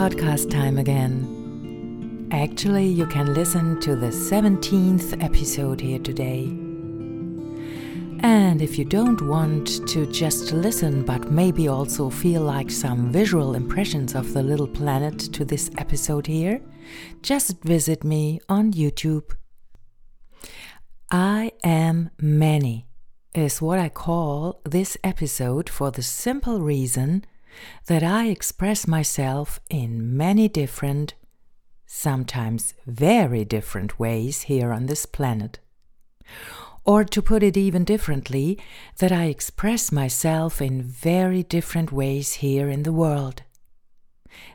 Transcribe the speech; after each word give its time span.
podcast 0.00 0.50
time 0.50 0.78
again. 0.78 2.26
Actually, 2.32 2.86
you 2.86 3.04
can 3.04 3.34
listen 3.34 3.78
to 3.80 3.94
the 3.94 4.06
17th 4.06 5.22
episode 5.22 5.78
here 5.78 5.98
today. 5.98 6.44
And 8.22 8.62
if 8.62 8.78
you 8.78 8.86
don't 8.86 9.20
want 9.20 9.86
to 9.88 10.10
just 10.10 10.52
listen, 10.52 11.04
but 11.04 11.30
maybe 11.30 11.68
also 11.68 12.08
feel 12.08 12.40
like 12.40 12.70
some 12.70 13.12
visual 13.12 13.54
impressions 13.54 14.14
of 14.14 14.32
the 14.32 14.42
little 14.42 14.66
planet 14.66 15.18
to 15.34 15.44
this 15.44 15.70
episode 15.76 16.26
here, 16.26 16.62
just 17.20 17.62
visit 17.62 18.02
me 18.02 18.40
on 18.48 18.72
YouTube. 18.72 19.30
I 21.10 21.52
am 21.62 22.08
many 22.18 22.86
is 23.34 23.60
what 23.60 23.78
I 23.78 23.90
call 23.90 24.62
this 24.64 24.96
episode 25.04 25.68
for 25.68 25.90
the 25.90 26.02
simple 26.02 26.62
reason 26.62 27.26
that 27.86 28.02
I 28.02 28.26
express 28.26 28.86
myself 28.86 29.60
in 29.68 30.16
many 30.16 30.48
different, 30.48 31.14
sometimes 31.86 32.74
very 32.86 33.44
different 33.44 33.98
ways 33.98 34.42
here 34.42 34.72
on 34.72 34.86
this 34.86 35.06
planet. 35.06 35.58
Or 36.84 37.04
to 37.04 37.22
put 37.22 37.42
it 37.42 37.56
even 37.56 37.84
differently, 37.84 38.58
that 38.98 39.12
I 39.12 39.24
express 39.24 39.92
myself 39.92 40.62
in 40.62 40.82
very 40.82 41.42
different 41.42 41.92
ways 41.92 42.34
here 42.34 42.68
in 42.68 42.84
the 42.84 42.92
world. 42.92 43.42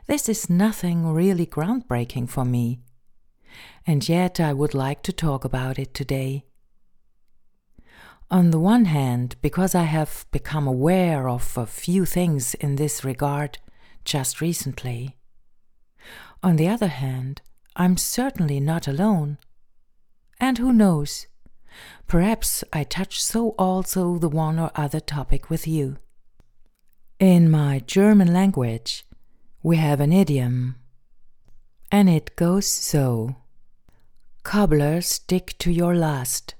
This 0.06 0.28
is 0.28 0.50
nothing 0.50 1.06
really 1.06 1.46
groundbreaking 1.46 2.28
for 2.28 2.44
me, 2.44 2.80
and 3.86 4.08
yet 4.08 4.40
I 4.40 4.52
would 4.52 4.74
like 4.74 5.02
to 5.04 5.12
talk 5.12 5.44
about 5.44 5.78
it 5.78 5.94
today. 5.94 6.44
On 8.30 8.50
the 8.50 8.58
one 8.58 8.86
hand, 8.86 9.36
because 9.40 9.74
I 9.74 9.84
have 9.84 10.26
become 10.32 10.66
aware 10.66 11.28
of 11.28 11.56
a 11.56 11.64
few 11.64 12.04
things 12.04 12.54
in 12.54 12.74
this 12.74 13.04
regard 13.04 13.58
just 14.04 14.40
recently. 14.40 15.16
On 16.42 16.56
the 16.56 16.66
other 16.68 16.88
hand, 16.88 17.40
I'm 17.76 17.96
certainly 17.96 18.58
not 18.58 18.88
alone. 18.88 19.38
And 20.40 20.58
who 20.58 20.72
knows? 20.72 21.28
Perhaps 22.08 22.64
I 22.72 22.82
touch 22.82 23.22
so 23.22 23.50
also 23.58 24.18
the 24.18 24.28
one 24.28 24.58
or 24.58 24.72
other 24.74 25.00
topic 25.00 25.48
with 25.48 25.68
you. 25.68 25.98
In 27.20 27.48
my 27.48 27.80
German 27.86 28.32
language, 28.32 29.06
we 29.62 29.76
have 29.76 30.00
an 30.00 30.12
idiom, 30.12 30.76
and 31.92 32.08
it 32.08 32.34
goes 32.34 32.66
so 32.66 33.36
Cobblers 34.42 35.06
stick 35.06 35.56
to 35.58 35.70
your 35.72 35.94
last. 35.94 36.55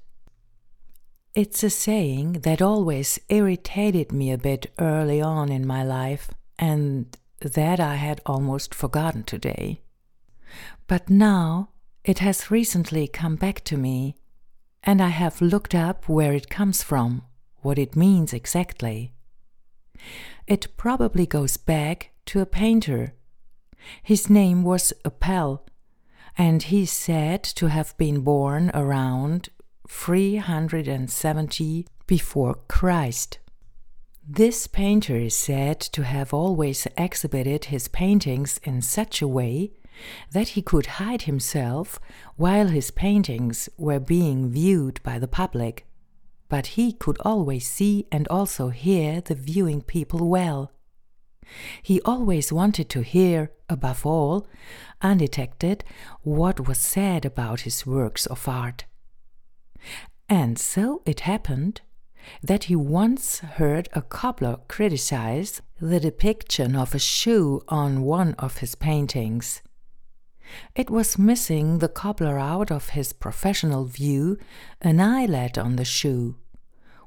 It's 1.37 1.61
a 1.61 1.69
saying 1.69 2.39
that 2.45 2.63
always 2.63 3.19
irritated 3.29 4.11
me 4.11 4.31
a 4.31 4.39
bit 4.39 4.73
early 4.79 5.21
on 5.21 5.51
in 5.51 5.67
my 5.67 5.83
life, 5.83 6.31
and 6.57 7.15
that 7.41 7.79
I 7.79 7.93
had 7.93 8.21
almost 8.25 8.73
forgotten 8.73 9.21
today. 9.21 9.81
But 10.87 11.11
now 11.11 11.69
it 12.03 12.17
has 12.25 12.49
recently 12.49 13.07
come 13.07 13.35
back 13.35 13.63
to 13.65 13.77
me, 13.77 14.15
and 14.81 14.99
I 14.99 15.09
have 15.09 15.39
looked 15.39 15.75
up 15.75 16.09
where 16.09 16.33
it 16.33 16.49
comes 16.49 16.81
from, 16.81 17.21
what 17.57 17.77
it 17.77 17.95
means 17.95 18.33
exactly. 18.33 19.13
It 20.47 20.75
probably 20.75 21.27
goes 21.27 21.55
back 21.55 22.13
to 22.25 22.39
a 22.39 22.47
painter. 22.47 23.13
His 24.01 24.27
name 24.27 24.63
was 24.63 24.91
Apelles, 25.05 25.59
and 26.35 26.63
he's 26.63 26.91
said 26.91 27.43
to 27.43 27.67
have 27.67 27.95
been 27.95 28.21
born 28.21 28.71
around 28.73 29.49
370 29.87 31.87
before 32.05 32.55
Christ. 32.67 33.39
This 34.27 34.67
painter 34.67 35.15
is 35.15 35.35
said 35.35 35.79
to 35.79 36.03
have 36.03 36.33
always 36.33 36.85
exhibited 36.97 37.65
his 37.65 37.87
paintings 37.87 38.59
in 38.63 38.81
such 38.81 39.21
a 39.21 39.27
way 39.27 39.71
that 40.31 40.49
he 40.49 40.61
could 40.61 40.85
hide 40.85 41.23
himself 41.23 41.99
while 42.35 42.67
his 42.67 42.91
paintings 42.91 43.69
were 43.77 43.99
being 43.99 44.49
viewed 44.49 45.01
by 45.03 45.17
the 45.17 45.27
public. 45.27 45.85
But 46.49 46.67
he 46.77 46.91
could 46.91 47.17
always 47.21 47.67
see 47.67 48.05
and 48.11 48.27
also 48.27 48.69
hear 48.69 49.21
the 49.21 49.35
viewing 49.35 49.81
people 49.81 50.27
well. 50.27 50.71
He 51.81 52.01
always 52.01 52.51
wanted 52.51 52.89
to 52.89 53.01
hear, 53.01 53.51
above 53.69 54.05
all, 54.05 54.47
undetected, 55.01 55.83
what 56.21 56.67
was 56.67 56.77
said 56.77 57.25
about 57.25 57.61
his 57.61 57.85
works 57.85 58.25
of 58.25 58.47
art. 58.47 58.85
And 60.29 60.59
so 60.59 61.01
it 61.05 61.21
happened 61.21 61.81
that 62.43 62.65
he 62.65 62.75
once 62.75 63.39
heard 63.39 63.87
a 63.93 64.01
cobbler 64.01 64.57
criticize 64.67 65.61
the 65.79 65.99
depiction 65.99 66.75
of 66.75 66.93
a 66.93 66.99
shoe 66.99 67.61
on 67.67 68.01
one 68.01 68.33
of 68.35 68.57
his 68.57 68.75
paintings. 68.75 69.61
It 70.75 70.89
was 70.89 71.17
missing 71.17 71.79
the 71.79 71.89
cobbler 71.89 72.37
out 72.37 72.71
of 72.71 72.89
his 72.89 73.13
professional 73.13 73.85
view 73.85 74.37
an 74.81 74.99
eyelet 74.99 75.57
on 75.57 75.75
the 75.75 75.85
shoe, 75.85 76.35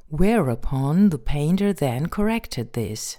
whereupon 0.08 1.08
the 1.08 1.18
painter 1.18 1.72
then 1.72 2.08
corrected 2.08 2.74
this. 2.74 3.18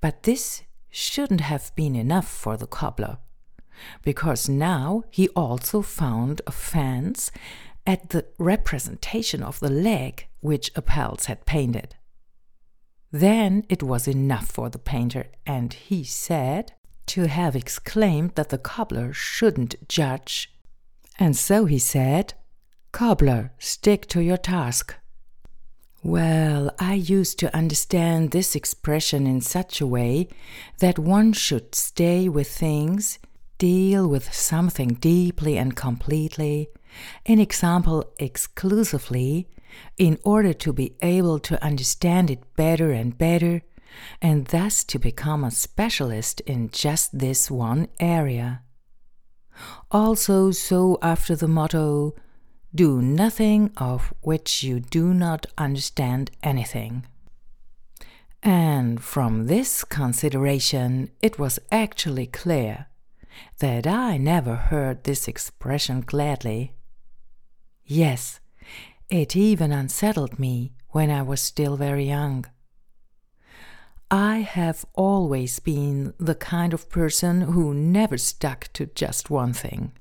But 0.00 0.24
this 0.24 0.62
shouldn't 0.90 1.40
have 1.40 1.74
been 1.74 1.96
enough 1.96 2.28
for 2.28 2.56
the 2.56 2.66
cobbler 2.66 3.18
because 4.02 4.48
now 4.48 5.04
he 5.10 5.28
also 5.30 5.82
found 5.82 6.40
offense 6.46 7.30
at 7.86 8.10
the 8.10 8.26
representation 8.38 9.42
of 9.42 9.60
the 9.60 9.70
leg 9.70 10.26
which 10.40 10.70
Apelles 10.74 11.26
had 11.26 11.46
painted. 11.46 11.94
Then 13.12 13.64
it 13.68 13.82
was 13.82 14.08
enough 14.08 14.48
for 14.48 14.68
the 14.68 14.78
painter, 14.78 15.26
and 15.46 15.72
he 15.72 16.04
said 16.04 16.72
to 17.06 17.28
have 17.28 17.54
exclaimed 17.54 18.32
that 18.34 18.48
the 18.48 18.58
cobbler 18.58 19.12
shouldn't 19.12 19.88
judge. 19.88 20.52
And 21.18 21.36
so 21.36 21.64
he 21.66 21.78
said, 21.78 22.34
Cobbler, 22.92 23.52
stick 23.58 24.06
to 24.08 24.20
your 24.20 24.36
task. 24.36 24.94
Well, 26.02 26.70
I 26.78 26.94
used 26.94 27.38
to 27.40 27.54
understand 27.56 28.30
this 28.30 28.54
expression 28.54 29.26
in 29.26 29.40
such 29.40 29.80
a 29.80 29.86
way 29.86 30.28
that 30.78 30.98
one 30.98 31.32
should 31.32 31.74
stay 31.74 32.28
with 32.28 32.48
things 32.48 33.18
deal 33.58 34.08
with 34.08 34.32
something 34.32 34.94
deeply 34.94 35.56
and 35.56 35.76
completely, 35.76 36.68
in 37.24 37.38
example 37.38 38.12
exclusively, 38.18 39.48
in 39.98 40.18
order 40.24 40.52
to 40.52 40.72
be 40.72 40.96
able 41.02 41.38
to 41.38 41.62
understand 41.62 42.30
it 42.30 42.54
better 42.56 42.92
and 42.92 43.18
better, 43.18 43.62
and 44.20 44.46
thus 44.46 44.84
to 44.84 44.98
become 44.98 45.44
a 45.44 45.50
specialist 45.50 46.40
in 46.42 46.70
just 46.70 47.18
this 47.18 47.50
one 47.50 47.88
area. 47.98 48.62
Also, 49.90 50.50
so 50.50 50.98
after 51.02 51.34
the 51.34 51.48
motto, 51.48 52.14
do 52.74 53.00
nothing 53.00 53.70
of 53.78 54.12
which 54.20 54.62
you 54.62 54.80
do 54.80 55.14
not 55.14 55.46
understand 55.56 56.30
anything. 56.42 57.06
And 58.42 59.02
from 59.02 59.46
this 59.46 59.82
consideration, 59.82 61.10
it 61.22 61.38
was 61.38 61.58
actually 61.72 62.26
clear 62.26 62.86
that 63.58 63.86
I 63.86 64.16
never 64.16 64.54
heard 64.54 65.04
this 65.04 65.28
expression 65.28 66.00
gladly. 66.00 66.74
Yes, 67.84 68.40
it 69.08 69.36
even 69.36 69.72
unsettled 69.72 70.38
me 70.38 70.72
when 70.90 71.10
I 71.10 71.22
was 71.22 71.40
still 71.40 71.76
very 71.76 72.04
young. 72.04 72.46
I 74.10 74.38
have 74.38 74.84
always 74.94 75.58
been 75.58 76.14
the 76.18 76.34
kind 76.34 76.72
of 76.72 76.88
person 76.88 77.40
who 77.42 77.74
never 77.74 78.18
stuck 78.18 78.72
to 78.74 78.86
just 78.86 79.30
one 79.30 79.52
thing. 79.52 79.92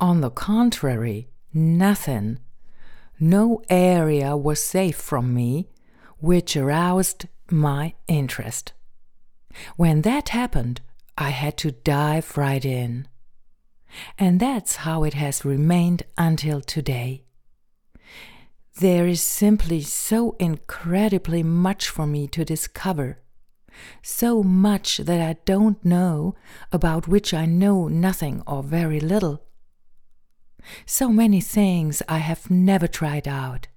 On 0.00 0.20
the 0.20 0.30
contrary, 0.30 1.28
nothing, 1.52 2.38
no 3.20 3.62
area 3.68 4.36
was 4.36 4.62
safe 4.62 4.96
from 4.96 5.34
me 5.34 5.68
which 6.18 6.56
aroused 6.56 7.26
my 7.50 7.94
interest. 8.08 8.72
When 9.76 10.02
that 10.02 10.30
happened, 10.30 10.80
I 11.18 11.30
had 11.30 11.56
to 11.58 11.72
dive 11.72 12.36
right 12.36 12.64
in. 12.64 13.08
And 14.18 14.40
that's 14.40 14.76
how 14.76 15.04
it 15.04 15.14
has 15.14 15.44
remained 15.44 16.02
until 16.18 16.60
today. 16.60 17.24
There 18.78 19.06
is 19.06 19.22
simply 19.22 19.80
so 19.80 20.36
incredibly 20.38 21.42
much 21.42 21.88
for 21.88 22.06
me 22.06 22.28
to 22.28 22.44
discover, 22.44 23.22
so 24.02 24.42
much 24.42 24.98
that 24.98 25.20
I 25.20 25.38
don't 25.46 25.82
know, 25.82 26.34
about 26.70 27.08
which 27.08 27.32
I 27.32 27.46
know 27.46 27.88
nothing 27.88 28.42
or 28.46 28.62
very 28.62 29.00
little. 29.00 29.42
So 30.84 31.08
many 31.08 31.40
things 31.40 32.02
I 32.08 32.18
have 32.18 32.50
never 32.50 32.86
tried 32.86 33.26
out. 33.26 33.68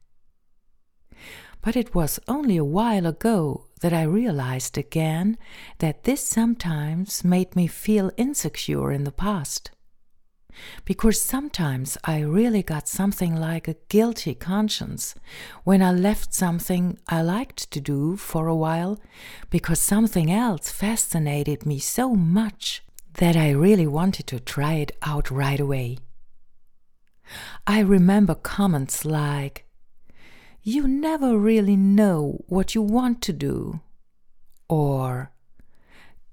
But 1.61 1.75
it 1.75 1.94
was 1.94 2.19
only 2.27 2.57
a 2.57 2.63
while 2.63 3.06
ago 3.06 3.65
that 3.81 3.94
I 3.94 4.03
realized 4.03 4.77
again 4.77 5.38
that 5.79 6.03
this 6.03 6.23
sometimes 6.23 7.23
made 7.23 7.56
me 7.56 7.67
feel 7.67 8.11
insecure 8.17 8.91
in 8.91 9.03
the 9.03 9.11
past. 9.11 9.71
because 10.85 11.21
sometimes 11.21 11.97
I 12.03 12.19
really 12.21 12.63
got 12.63 12.88
something 12.88 13.35
like 13.35 13.67
a 13.67 13.75
guilty 13.89 14.35
conscience 14.35 15.15
when 15.63 15.81
I 15.81 15.91
left 15.91 16.33
something 16.33 16.97
I 17.07 17.21
liked 17.21 17.71
to 17.71 17.79
do 17.81 18.15
for 18.17 18.47
a 18.47 18.56
while 18.56 19.00
because 19.50 19.79
something 19.79 20.31
else 20.31 20.69
fascinated 20.69 21.65
me 21.65 21.79
so 21.79 22.15
much 22.15 22.83
that 23.15 23.35
I 23.35 23.51
really 23.51 23.88
wanted 23.88 24.27
to 24.27 24.39
try 24.39 24.75
it 24.75 24.91
out 25.01 25.29
right 25.31 25.59
away. 25.59 25.97
I 27.67 27.79
remember 27.81 28.33
comments 28.35 29.06
like, 29.06 29.65
You 30.61 30.88
never 30.88 31.38
really 31.38 31.75
know 31.75 32.44
what 32.47 32.75
you 32.75 32.81
want 32.81 33.21
to 33.23 33.33
do, 33.33 33.79
or 34.67 35.31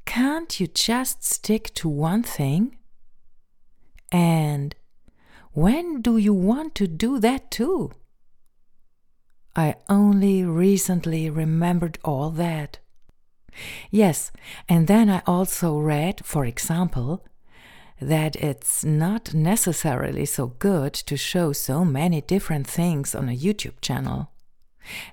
Can't 0.05 0.61
you 0.61 0.67
just 0.67 1.25
stick 1.25 1.75
to 1.75 1.88
one 1.88 2.23
thing? 2.23 2.76
And 4.11 4.75
when 5.52 6.00
do 6.00 6.17
you 6.17 6.32
want 6.32 6.75
to 6.76 6.87
do 6.87 7.19
that 7.19 7.50
too? 7.50 7.93
I 9.55 9.76
only 9.88 10.44
recently 10.44 11.28
remembered 11.31 11.99
all 12.05 12.31
that. 12.31 12.78
Yes, 13.90 14.31
and 14.69 14.87
then 14.87 15.08
I 15.08 15.23
also 15.26 15.78
read, 15.78 16.25
for 16.25 16.44
example, 16.44 17.25
that 18.00 18.37
it's 18.37 18.84
not 18.84 19.32
necessarily 19.34 20.26
so 20.26 20.48
good 20.58 20.93
to 20.93 21.16
show 21.16 21.52
so 21.52 21.84
many 21.84 22.20
different 22.20 22.66
things 22.66 23.14
on 23.14 23.28
a 23.28 23.37
YouTube 23.37 23.81
channel. 23.81 24.31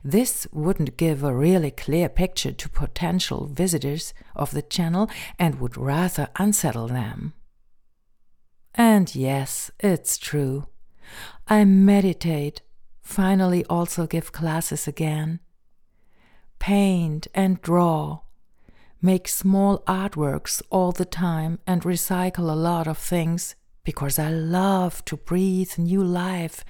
This 0.03 0.47
wouldn't 0.51 0.97
give 0.97 1.24
a 1.24 1.33
really 1.33 1.71
clear 1.71 2.09
picture 2.09 2.51
to 2.51 2.69
potential 2.69 3.47
visitors 3.47 4.13
of 4.35 4.51
the 4.51 4.62
channel 4.62 5.09
and 5.39 5.59
would 5.59 5.77
rather 5.77 6.30
unsettle 6.38 6.88
them. 6.88 7.33
And 8.75 9.13
yes, 9.15 9.71
it's 9.79 10.18
true. 10.18 10.68
I 11.47 11.63
meditate, 11.65 12.62
finally, 13.01 13.65
also 13.65 14.07
give 14.07 14.31
classes 14.31 14.88
again. 14.88 15.39
Paint 16.59 17.27
and 17.33 17.62
draw. 17.62 18.21
Make 19.03 19.27
small 19.27 19.79
artworks 19.79 20.63
all 20.71 20.94
the 20.94 21.05
time 21.05 21.59
and 21.67 21.83
recycle 21.83 22.50
a 22.50 22.55
lot 22.55 22.88
of 22.88 22.97
things 22.97 23.55
because 23.83 24.17
I 24.17 24.29
love 24.29 25.03
to 25.05 25.17
breathe 25.17 25.77
new 25.77 26.01
life 26.03 26.63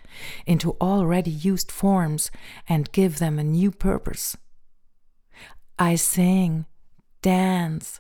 into 0.48 0.72
already 0.82 1.32
used 1.32 1.72
forms 1.72 2.32
and 2.68 2.92
give 2.92 3.20
them 3.20 3.38
a 3.38 3.44
new 3.44 3.70
purpose. 3.72 4.36
I 5.78 5.94
sing, 5.96 6.66
dance, 7.22 8.00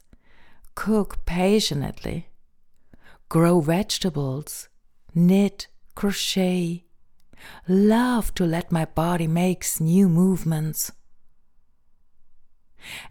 cook 0.73 1.25
passionately 1.25 2.27
grow 3.33 3.59
vegetables, 3.61 4.69
knit, 5.15 5.67
crochet, 5.95 6.85
love 7.67 8.31
to 8.35 8.45
let 8.45 8.71
my 8.71 8.85
body 8.85 9.25
makes 9.25 9.79
new 9.79 10.07
movements. 10.07 10.91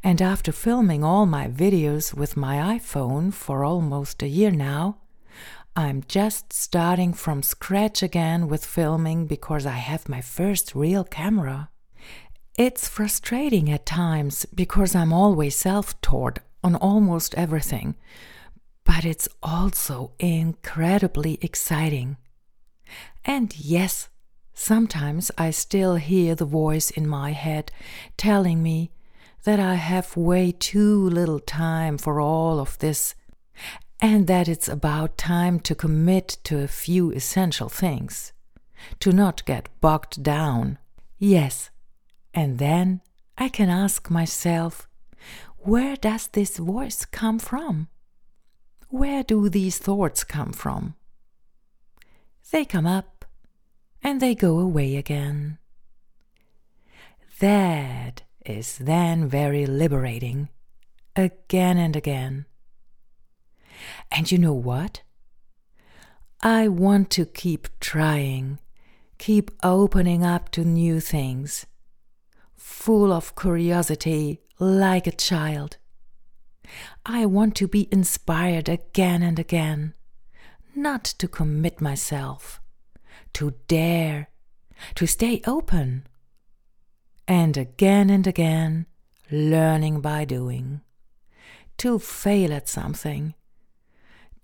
And 0.03 0.21
after 0.21 0.53
filming 0.53 1.03
all 1.03 1.27
my 1.27 1.49
videos 1.49 2.15
with 2.15 2.37
my 2.37 2.79
iPhone 2.79 3.33
for 3.33 3.65
almost 3.65 4.23
a 4.23 4.29
year 4.29 4.51
now, 4.51 4.99
I'm 5.75 6.05
just 6.07 6.53
starting 6.53 7.15
from 7.15 7.43
scratch 7.43 8.03
again 8.03 8.49
with 8.49 8.67
filming 8.67 9.27
because 9.27 9.65
I 9.65 9.79
have 9.79 10.09
my 10.09 10.21
first 10.21 10.75
real 10.75 11.03
camera. 11.03 11.71
It's 12.59 12.87
frustrating 12.89 13.71
at 13.71 13.87
times 13.87 14.45
because 14.55 14.95
I'm 14.95 15.13
always 15.13 15.57
self 15.57 15.99
taught 16.03 16.41
on 16.63 16.77
almost 16.77 17.35
everything, 17.35 17.95
but 18.85 19.07
it's 19.07 19.29
also 19.43 20.13
incredibly 20.19 21.39
exciting. 21.41 22.19
And 23.25 23.57
yes, 23.59 24.11
sometimes 24.53 25.31
I 25.39 25.51
still 25.51 25.97
hear 25.97 26.35
the 26.35 26.45
voice 26.45 26.91
in 26.91 27.09
my 27.09 27.33
head 27.33 27.73
telling 28.19 28.63
me 28.63 28.91
that 29.45 29.59
I 29.59 29.75
have 29.75 30.17
way 30.17 30.53
too 30.53 31.09
little 31.09 31.41
time 31.41 31.99
for 31.99 32.21
all 32.21 32.61
of 32.61 32.79
this, 32.79 33.15
and 34.01 34.27
that 34.27 34.49
it's 34.49 34.69
about 34.69 35.19
time 35.19 35.61
to 35.61 35.75
commit 35.75 36.39
to 36.45 36.63
a 36.63 36.69
few 36.69 37.11
essential 37.11 37.69
things, 37.69 38.33
to 39.01 39.13
not 39.13 39.45
get 39.45 39.69
bogged 39.81 40.23
down. 40.23 40.79
Yes, 41.19 41.71
and 42.35 42.59
then 42.59 43.01
I 43.39 43.49
can 43.49 43.69
ask 43.69 44.11
myself, 44.11 44.89
where 45.59 45.97
does 45.97 46.27
this 46.29 46.57
voice 46.57 47.05
come 47.05 47.39
from? 47.39 47.89
Where 48.89 49.23
do 49.23 49.49
these 49.49 49.79
thoughts 49.79 50.25
come 50.25 50.53
from? 50.53 50.95
They 52.51 52.65
come 52.65 52.87
up 52.87 53.25
and 54.03 54.21
they 54.21 54.35
go 54.35 54.59
away 54.59 54.97
again. 54.97 55.59
That 57.39 58.23
is 58.45 58.79
then 58.79 59.29
very 59.29 59.67
liberating, 59.67 60.49
again 61.17 61.79
and 61.79 61.97
again. 61.97 62.47
And 64.11 64.31
you 64.31 64.39
know 64.39 64.53
what? 64.53 65.03
I 66.41 66.69
want 66.69 67.11
to 67.11 67.25
keep 67.25 67.69
trying, 67.79 68.59
keep 69.19 69.51
opening 69.63 70.25
up 70.25 70.51
to 70.51 70.65
new 70.65 71.01
things, 71.01 71.67
full 72.57 73.13
of 73.13 73.37
curiosity 73.37 74.41
like 74.59 75.07
a 75.07 75.13
child. 75.13 75.77
I 77.05 77.27
want 77.27 77.55
to 77.57 77.69
be 77.69 77.89
inspired 77.93 78.69
again 78.69 79.23
and 79.23 79.39
again, 79.39 79.95
not 80.75 81.05
to 81.05 81.29
commit 81.29 81.81
myself, 81.81 82.61
to 83.35 83.55
dare, 83.69 84.29
to 84.95 85.07
stay 85.07 85.43
open, 85.47 86.07
and 87.27 87.57
again 87.57 88.11
and 88.11 88.27
again, 88.27 88.87
learning 89.31 90.01
by 90.01 90.25
doing, 90.25 90.81
to 91.79 91.99
fail 91.99 92.53
at 92.53 92.69
something, 92.69 93.35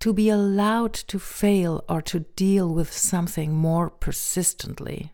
to 0.01 0.13
be 0.13 0.29
allowed 0.29 0.95
to 0.95 1.19
fail 1.19 1.85
or 1.89 2.01
to 2.03 2.21
deal 2.21 2.73
with 2.73 2.93
something 2.93 3.53
more 3.53 3.91
persistently. 3.91 5.13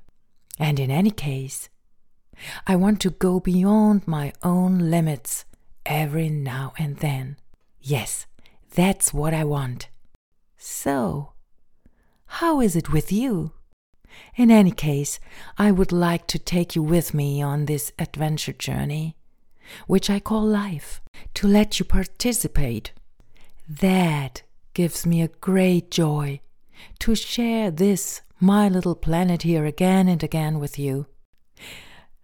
And 0.58 0.78
in 0.78 0.90
any 0.90 1.10
case, 1.10 1.68
I 2.66 2.76
want 2.76 3.00
to 3.00 3.10
go 3.10 3.40
beyond 3.40 4.06
my 4.06 4.32
own 4.42 4.90
limits 4.90 5.44
every 5.86 6.28
now 6.28 6.74
and 6.78 6.98
then. 6.98 7.36
Yes, 7.80 8.26
that's 8.74 9.14
what 9.14 9.34
I 9.34 9.44
want. 9.44 9.88
So, 10.56 11.32
how 12.26 12.60
is 12.60 12.76
it 12.76 12.92
with 12.92 13.12
you? 13.12 13.52
In 14.36 14.50
any 14.50 14.70
case, 14.70 15.20
I 15.58 15.70
would 15.70 15.92
like 15.92 16.26
to 16.28 16.38
take 16.38 16.74
you 16.74 16.82
with 16.82 17.14
me 17.14 17.40
on 17.42 17.66
this 17.66 17.92
adventure 17.98 18.52
journey, 18.52 19.16
which 19.86 20.10
I 20.10 20.20
call 20.20 20.44
life, 20.44 21.00
to 21.34 21.46
let 21.46 21.78
you 21.78 21.84
participate. 21.84 22.92
That 23.68 24.42
gives 24.74 25.06
me 25.06 25.22
a 25.22 25.28
great 25.28 25.90
joy 25.90 26.40
to 26.98 27.14
share 27.14 27.70
this, 27.70 28.20
my 28.40 28.68
little 28.68 28.94
planet 28.94 29.42
here 29.42 29.64
again 29.64 30.08
and 30.08 30.22
again 30.22 30.58
with 30.58 30.78
you. 30.78 31.06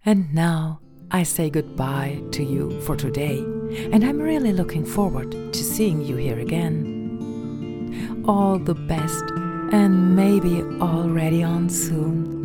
And 0.05 0.33
now, 0.33 0.81
I 1.09 1.23
say 1.23 1.49
goodbye 1.49 2.21
to 2.31 2.43
you 2.43 2.79
for 2.81 2.95
today, 2.95 3.39
and 3.91 4.03
I'm 4.03 4.19
really 4.19 4.53
looking 4.53 4.85
forward 4.85 5.31
to 5.31 5.63
seeing 5.63 6.01
you 6.01 6.15
here 6.15 6.39
again. 6.39 8.23
All 8.27 8.57
the 8.57 8.75
best, 8.75 9.23
and 9.71 10.15
maybe 10.15 10.61
already 10.81 11.43
on 11.43 11.69
soon. 11.69 12.40